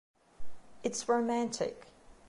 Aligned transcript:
It’s 0.81 1.07
romantic. 1.07 1.89